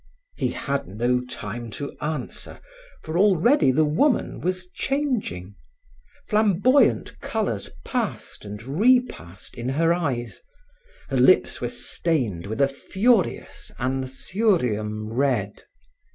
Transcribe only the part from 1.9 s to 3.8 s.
answer, for already